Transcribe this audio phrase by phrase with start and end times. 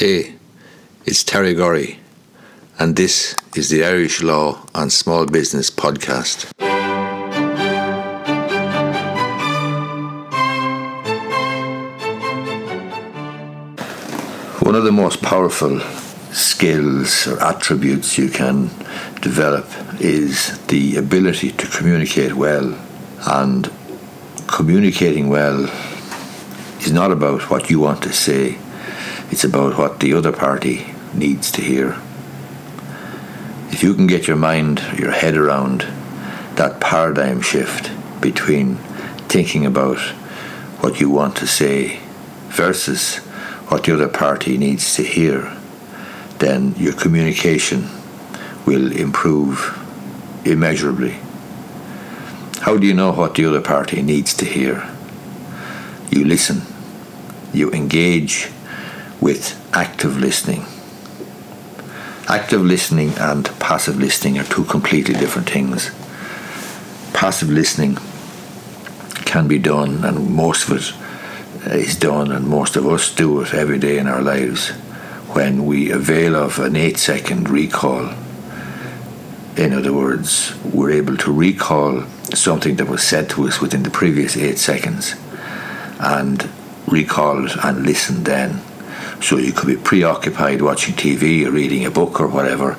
[0.00, 0.32] Hey,
[1.04, 1.98] it's Terry Gorry,
[2.78, 6.50] and this is the Irish Law and Small Business podcast.
[14.62, 15.80] One of the most powerful
[16.32, 18.68] skills or attributes you can
[19.20, 19.66] develop
[20.00, 22.74] is the ability to communicate well.
[23.26, 23.70] And
[24.46, 25.64] communicating well
[26.80, 28.56] is not about what you want to say
[29.30, 31.96] it's about what the other party needs to hear.
[33.70, 35.86] If you can get your mind, your head around
[36.56, 37.90] that paradigm shift
[38.20, 38.76] between
[39.28, 39.98] thinking about
[40.80, 42.00] what you want to say
[42.48, 43.18] versus
[43.68, 45.56] what the other party needs to hear,
[46.38, 47.88] then your communication
[48.66, 49.78] will improve
[50.44, 51.18] immeasurably.
[52.62, 54.90] How do you know what the other party needs to hear?
[56.10, 56.62] You listen,
[57.52, 58.50] you engage
[59.20, 60.64] with active listening.
[62.28, 65.90] Active listening and passive listening are two completely different things.
[67.12, 67.98] Passive listening
[69.24, 73.52] can be done, and most of it is done, and most of us do it
[73.52, 74.70] every day in our lives
[75.34, 78.14] when we avail of an eight second recall.
[79.56, 83.90] In other words, we're able to recall something that was said to us within the
[83.90, 85.14] previous eight seconds
[85.98, 86.48] and
[86.86, 88.60] recall it and listen then
[89.22, 92.76] so you could be preoccupied watching TV or reading a book or whatever,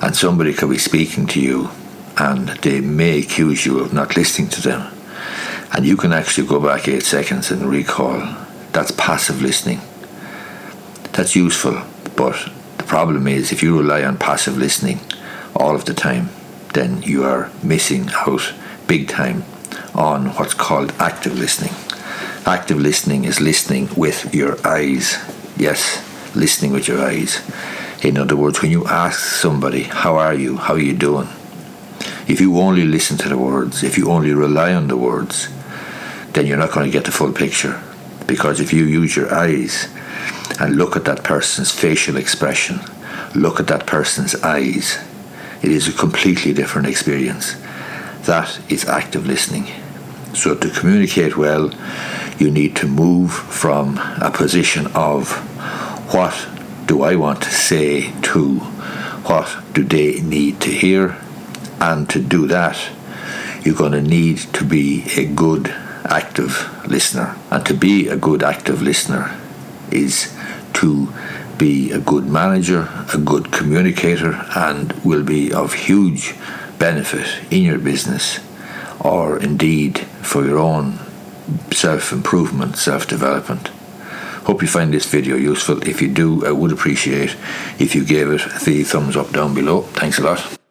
[0.00, 1.70] and somebody could be speaking to you
[2.18, 4.92] and they may accuse you of not listening to them.
[5.72, 8.20] And you can actually go back eight seconds and recall.
[8.72, 9.80] That's passive listening.
[11.12, 11.82] That's useful,
[12.16, 15.00] but the problem is if you rely on passive listening
[15.56, 16.30] all of the time,
[16.74, 18.54] then you are missing out
[18.86, 19.44] big time
[19.94, 21.72] on what's called active listening.
[22.46, 25.16] Active listening is listening with your eyes
[25.56, 26.02] Yes,
[26.34, 27.40] listening with your eyes.
[28.02, 30.56] In other words, when you ask somebody, How are you?
[30.56, 31.28] How are you doing?
[32.26, 35.48] If you only listen to the words, if you only rely on the words,
[36.32, 37.82] then you're not going to get the full picture.
[38.26, 39.88] Because if you use your eyes
[40.58, 42.80] and look at that person's facial expression,
[43.34, 44.98] look at that person's eyes,
[45.62, 47.56] it is a completely different experience.
[48.22, 49.66] That is active listening.
[50.34, 51.70] So, to communicate well,
[52.38, 55.30] you need to move from a position of
[56.12, 56.48] what
[56.86, 58.58] do I want to say to
[59.28, 61.16] what do they need to hear.
[61.80, 62.78] And to do that,
[63.62, 65.68] you're going to need to be a good
[66.04, 67.36] active listener.
[67.50, 69.36] And to be a good active listener
[69.90, 70.32] is
[70.74, 71.12] to
[71.58, 76.34] be a good manager, a good communicator, and will be of huge
[76.78, 78.40] benefit in your business
[79.00, 80.98] or indeed for your own
[81.72, 83.68] self improvement, self development.
[84.46, 85.82] Hope you find this video useful.
[85.86, 87.36] If you do, I would appreciate
[87.78, 89.82] if you gave it the thumbs up down below.
[89.82, 90.61] Thanks a lot.